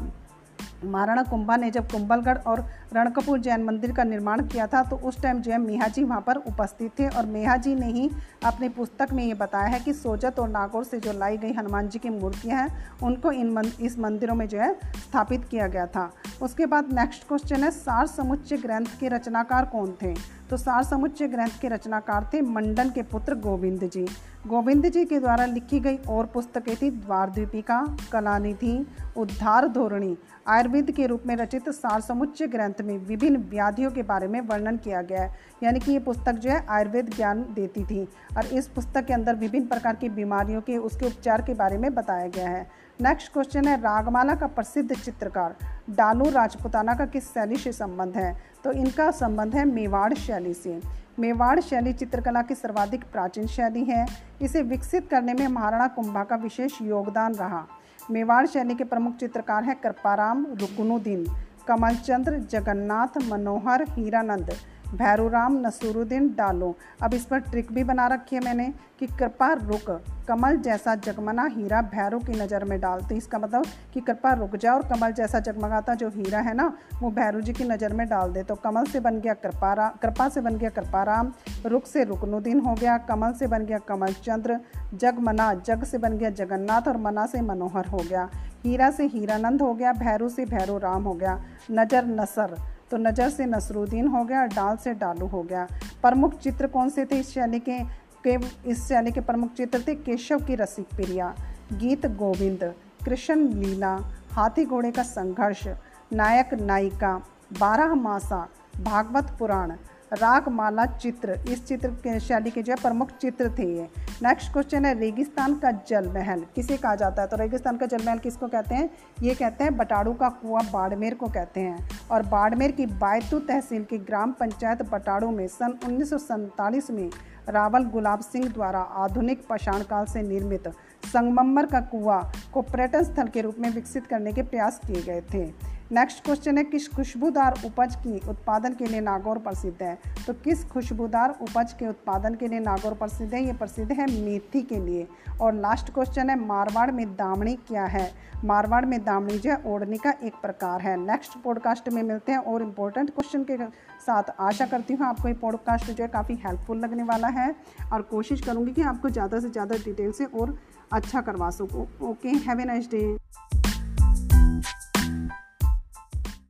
महाराणा 0.86 1.24
कुंभा 1.24 1.56
ने 1.58 1.72
जब 1.72 1.92
कुंभलगढ़ 1.92 2.38
और 2.38 2.66
रणकपुर 2.94 3.40
जैन 3.40 3.64
मंदिर 3.64 3.92
का 3.92 4.04
निर्माण 4.04 4.42
किया 4.48 4.68
था 4.68 4.84
तो 4.84 4.96
उस 4.96 5.22
टाइम 5.22 5.42
जो 5.42 5.52
है 5.52 5.58
मेहा 5.58 5.88
जी 5.88 6.04
वहाँ 6.04 6.22
पर 6.22 6.36
उपस्थित 6.36 6.92
थे 7.00 7.08
और 7.08 7.26
मेहा 7.26 7.56
जी 7.58 7.76
ने 7.76 7.88
ही 7.88 8.10
अपनी 8.46 8.70
पुस्तक 8.70 9.14
में 9.14 9.24
ये 9.24 9.34
बताया 9.34 9.68
है 9.68 9.80
कि 9.80 9.94
सोजत 9.94 10.40
और 10.40 10.50
नागौर 10.50 10.84
से 10.84 11.00
जो 11.00 11.14
लाई 11.14 11.38
गई 11.38 11.54
हनुमान 11.54 11.90
जी 11.90 12.00
की 12.00 12.10
मूर्तियाँ 12.10 12.62
हैं 12.62 13.00
उनको 13.04 13.32
इन 13.32 13.52
मन, 13.54 13.72
इस 13.82 14.00
मंदिरों 14.00 14.36
में 14.36 14.48
जो 14.48 14.60
है 14.60 14.74
स्थापित 14.98 15.46
किया 15.46 15.68
गया 15.68 15.86
था। 15.86 16.12
उसके 16.42 16.66
बाद 16.66 16.94
नेक्स्ट 16.94 17.28
क्वेश्चन 17.28 17.64
है 17.64 17.72
सार 17.72 18.08
समुच्चय 18.08 18.58
ग्रंथ 18.58 19.00
के 19.00 19.08
रचनाकार 19.08 19.66
कौन 19.66 19.94
थे? 20.02 20.14
तो 20.50 20.58
सार 20.58 20.84
समुच्चय 20.84 21.28
ग्रंथ 21.28 21.60
के 21.62 21.68
रचनाकार 21.68 22.30
थे 22.34 22.42
मंडन 22.42 22.90
के 22.90 23.02
पुत्र 23.02 23.36
गोविंद 23.36 23.90
जी। 23.94 24.06
गोविंद 24.48 24.86
जी 24.86 25.06
के 25.06 25.20
द्वारा 25.20 25.46
लिखी 25.46 25.80
गई 25.80 25.98
और 26.10 26.26
पुस्तकें 26.26 26.76
थी 26.76 26.90
द्वारद्वीपिका 26.92 27.98
कलानिधि 28.12 28.88
उद्धार 29.18 29.68
धोरणी 29.68 30.18
आयुर्वेद 30.50 30.92
के 30.92 31.06
रूप 31.06 31.24
में 31.26 31.36
रचित 31.36 31.70
सार 31.70 32.02
समुच्चय 32.02 32.48
ग्रंथ 32.48 32.82
में 32.82 32.98
विभिन्न 32.98 33.38
व्याधियों 33.38 33.92
के 33.92 34.04
बारे 34.04 34.28
में 34.28 34.42
वर्णन 34.42 34.78
किया 34.78 35.02
गया 35.02 35.22
है। 35.22 35.36
यानी 35.64 35.80
कि 35.80 35.92
ये 35.92 36.00
पुस्तक 36.00 36.34
जो 36.34 36.50
है 36.50 36.66
आयुर्वेद 36.70 37.10
ज्ञान 37.10 37.42
देती 37.54 37.86
थी 37.86 38.08
और 38.38 38.46
इस 38.46 38.68
पुस्तक 38.68 39.06
के 39.06 39.14
अंदर 39.14 39.36
विभिन्न 39.36 39.68
प्रकार 39.68 39.96
की 39.96 40.10
बीमारियों 40.10 40.62
के, 40.62 40.78
उसके 40.78 41.06
उपचार 41.06 41.42
के 41.42 41.54
बारे 41.54 41.78
में 41.78 41.94
बताया 41.94 42.28
गया 42.28 42.50
है। 42.50 42.68
नेक्स्ट 43.02 43.34
क्वेश्चन 43.34 43.68
है, 43.68 43.82
रागमाला 43.82 44.36
का 44.36 44.48
प्रसिद्ध 44.48 44.96
चित्रकार 44.96 45.56
डालू 45.90 46.30
राजपुताना 46.30 46.94
का 46.94 47.06
किस 47.06 47.28
शैली 47.28 47.56
से 47.56 47.72
संबंध 47.72 48.16
है? 48.16 48.38
तो 48.64 48.72
इनका 48.72 49.12
संबंध 49.12 49.56
है 49.56 49.66
मेवाड़ 49.66 50.14
शैली 50.14 50.54
से। 50.54 50.82
मेवाड़ 51.20 51.60
शैली 51.60 51.94
चित्रकला 51.94 52.42
की 52.42 52.56
सर्वाधिक 52.56 53.04
प्राचीन 53.12 53.48
शैली 53.48 53.84
है। 53.84 54.06
इसे 54.42 54.62
विकसित 54.62 55.10
करने 55.10 55.34
में 55.34 55.48
महाराणा 55.48 55.88
कुंभा 55.88 56.24
का 56.24 56.36
विशेष 56.36 56.82
योगदान 56.82 57.34
रहा। 57.34 57.68
मेवाड़ 58.12 58.46
शैली 58.48 58.76
के 58.76 58.84
प्रमुख 58.84 59.16
चित्रकार 59.16 59.64
हैं 59.64 59.76
कृपाराम 59.82 60.46
रुकनुद्दीन 60.62 61.26
कमलचंद्र 61.68 62.38
जगन्नाथ 62.52 63.18
मनोहर 63.24 63.84
हीरानंद 63.90 64.50
भैरूराम 64.94 65.58
नसूरुद्दीन 65.66 66.28
डालो। 66.38 66.76
अब 67.04 67.14
इस 67.14 67.26
पर 67.26 67.40
ट्रिक 67.42 67.72
भी 67.72 67.84
बना 67.84 68.08
रखी 68.08 68.36
है 68.36 68.44
मैंने 68.46 68.72
कि 69.00 69.08
कृपा 69.10 69.52
रुक, 69.54 69.90
कमल 70.28 70.58
जैसा 70.58 70.96
जगमना 70.98 71.44
हीरा 71.48 71.82
भैरू 71.84 72.20
की 72.20 72.34
नज़र 72.34 72.64
में 72.64 72.80
डालते 72.80 73.16
इसका 73.16 73.40
मतलब 73.40 73.66
कि 73.94 74.02
कृपा 74.02 74.34
रुक 74.34 74.56
जा 74.56 74.74
और 74.74 74.88
कमल 74.88 75.12
जैसा 75.12 75.40
जगमगाता 75.40 75.94
जो 75.96 76.10
हीरा 76.10 76.40
है 76.40 76.54
ना, 76.54 76.72
वो 77.02 77.12
भैरू 77.12 77.42
जी 77.42 77.54
की 77.54 77.64
नज़र 77.64 77.94
में 77.94 78.08
डाल 78.10 78.32
दे। 78.34 78.44
तो 78.44 78.56
कमल 78.56 78.86
से 78.86 79.00
बन 79.00 79.20
गया 79.20 79.34
कृपा 79.36 79.74
राम 79.74 79.98
कृपा 80.02 80.28
से 80.30 80.42
बन 80.42 80.58
गया 80.58 80.70
कृपा 80.72 81.04
राम, 81.04 81.32
रुक 81.66 81.86
से 81.86 82.04
रुकनुद्दीन 82.04 82.60
हो 82.60 82.74
गया, 82.74 82.98
कमल 83.00 83.34
से 83.34 83.48
बन 83.48 83.66
गया 83.66 83.78
कमल 83.88 84.14
चंद्र 84.24 84.60
जगमना 84.96 85.54
जग 85.56 85.84
से 85.84 85.98
बन 85.98 86.18
गया 86.18 86.30
जगन्नाथ 86.32 86.88
और 86.88 86.98
मना 86.98 87.26
से 87.26 87.42
मनोहर 87.42 87.86
हो 87.86 87.98
गया। 88.00 88.30
हीरा 88.64 88.90
से 88.92 89.06
हीरानंद 89.06 89.62
हो 89.62 89.74
गया, 89.74 89.94
भैरू 89.94 90.30
से 90.30 90.46
भैरू 90.46 90.78
राम 90.78 91.04
हो 91.04 91.14
गया। 91.14 91.40
नज़र 91.72 92.06
नसर 92.06 92.58
तो 92.92 92.98
नज़र 92.98 93.30
से 93.30 93.46
नसरुद्दीन 93.46 94.08
हो 94.08 94.24
गया 94.24 94.42
और 94.42 94.48
डाल 94.48 94.78
से 94.78 94.94
डालू 94.94 95.28
हो 95.28 95.42
गया। 95.44 95.68
प्रमुख 96.02 96.38
चित्र 96.40 96.68
कौन 96.68 96.90
से 96.90 97.06
थे? 97.06 97.20
इस 97.20 97.30
शैली 97.30 97.60
के 97.60 97.80
के, 98.24 98.38
इस 98.66 98.88
शैली 98.88 99.12
के 99.12 99.22
प्रमुख 99.22 99.54
चित्र 99.54 99.84
थे 99.88 99.96
केशव 99.96 100.40
की 100.40 100.56
रसिक 100.56 100.86
प्रिया, 100.96 101.34
गीत 101.74 102.06
गोविंद, 102.16 102.64
कृष्ण 103.06 103.36
लीला, 103.36 103.96
हाथी 104.32 104.66
घोड़े 104.66 104.92
का 104.92 105.04
संघर्ष, 105.04 105.68
नायक 106.14 106.54
नायिका, 106.54 107.16
बारह 107.60 107.94
मासा, 107.96 108.48
भागवत 108.82 109.36
पुराण, 109.40 109.72
रागमाला 110.14 110.86
चित्र। 110.86 111.40
इस 111.50 111.66
चित्र 111.66 111.90
के 112.04 112.20
शैली 112.20 112.52
के 112.52 112.62
जो 112.64 112.74
है 112.74 112.82
प्रमुख 112.82 113.12
चित्र 113.12 113.50
थे 113.58 113.66
ये। 113.76 113.88
नेक्स्ट 114.24 114.52
क्वेश्चन 114.54 114.86
है, 114.86 114.94
रेगिस्तान 115.00 115.54
का 115.56 115.70
जल 115.88 116.08
महल 116.08 116.44
किसे 116.56 116.78
कहा 116.78 116.96
जाता 116.96 117.22
है? 117.22 117.28
तो 117.28 117.38
रेगिस्तान 117.38 117.78
का 117.78 117.86
जल 117.86 118.04
महल 118.06 118.18
किसको 118.18 118.48
कहते 118.48 118.76
हैं? 118.76 118.90
ये 119.22 119.36
कहते 119.36 119.64
हैं 119.64 119.76
बटाड़ू 119.78 120.14
का 120.14 120.30
कुआँ 120.42 120.64
बाड़मेर 120.72 121.14
को 121.14 121.28
कहते 121.28 121.60
हैं। 121.60 121.88
और 122.12 122.26
बाड़मेर 122.26 122.72
की 122.72 122.86
बायतू 122.86 123.40
तहसील 123.40 123.84
की 123.84 123.98
ग्राम 124.00 124.32
पंचायत 124.32 124.82
बटाड़ू 124.82 125.30
में 125.32 125.48
सन 125.48 125.78
उन्नीस 125.86 126.10
सौ 126.10 126.18
सैंतालीस 126.18 126.92
में 126.92 127.10
रावल 127.50 127.84
गुलाब 127.86 128.22
सिंह 128.22 128.48
द्वारा 128.48 128.80
आधुनिक 128.80 129.48
पाषाण 129.48 129.84
काल 129.84 130.06
से 130.06 130.22
निर्मित 130.22 130.68
संगमरमर 131.06 131.66
का 131.66 131.80
कुआँ 131.82 132.22
को 132.54 132.62
पर्यटन 132.62 133.04
स्थल 133.04 133.28
के 133.28 133.42
रूप 133.42 133.56
में 133.60 133.70
विकसित 133.70 134.08
करने 134.08 134.34
के 134.34 134.44
प्रयास 134.44 134.80
किए 134.88 135.02
गए 135.04 135.22
थे। 135.34 135.46
नेक्स्ट 135.92 136.24
क्वेश्चन 136.26 136.58
है, 136.58 136.64
किस 136.64 136.88
खुशबूदार 136.88 137.54
उपज 137.66 137.96
की 137.96 138.20
उत्पादन 138.30 138.74
के 138.74 138.86
लिए 138.86 139.00
नागौर 139.02 139.38
प्रसिद्ध 139.38 139.82
है? 139.82 139.98
तो 140.28 140.34
किस 140.34 140.64
खुशबूदार 140.64 141.30
उपज 141.42 141.74
के 141.80 141.88
उत्पादन 141.88 142.36
के 142.36 142.48
लिए 142.48 142.60
नागौर 142.60 142.94
प्रसिद्ध 142.94 143.34
है? 143.34 143.44
ये 143.46 143.54
प्रसिद्ध 143.54 143.92
है 143.92 144.06
मेथी 144.14 144.62
के 144.62 144.80
लिए। 144.80 145.08
और 145.42 145.54
लास्ट 145.56 145.90
क्वेश्चन 145.94 146.30
है, 146.30 146.36
मारवाड़ 146.40 146.90
में 146.92 147.06
दामनी 147.16 147.56
क्या 147.68 147.86
है? 147.86 148.12
मारवाड़ 148.46 148.84
में 148.86 149.04
दामनी 149.04 149.38
जो 149.38 149.52
है, 149.52 149.62
ओढ़नी 149.66 149.98
का 149.98 150.14
एक 150.24 150.34
प्रकार 150.42 150.82
है। 150.82 150.96
नेक्स्ट 150.98 151.38
पॉडकास्ट 151.44 151.90
में 151.90 152.02
मिलते 152.04 152.32
हैं 152.32 152.40
और 152.40 152.62
इम्पोर्टेंट 152.62 153.10
क्वेश्चन 153.10 153.44
के 153.44 153.58
साथ 154.00 154.32
आशा 154.40 154.66
करती 154.66 154.94
हूँ 154.94 155.08
आपको 155.08 155.28
ये 155.28 155.34
पॉडकास्ट 155.42 155.92
जो 155.92 156.04
है 156.04 156.10
काफ़ी 156.10 156.36
हेल्पफुल 156.46 156.80
लगने 156.80 157.04
वाला 157.04 157.28
है। 157.30 157.54
और 157.94 158.02
कोशिश 158.12 158.42
करूँगी 158.42 158.74
कि 158.74 158.82
आपको 158.84 159.10
ज़्यादा 159.10 159.40
से 159.40 159.50
ज़्यादा 159.50 159.84
डिटेल 159.86 160.12
से 160.12 160.26
और 160.26 160.58
अच्छा 160.94 161.22
करवा 161.22 161.50
सकूँ। 161.52 161.88
Okay 162.10 162.30
have 162.48 162.62
nice 162.62 162.90
day 162.92 163.06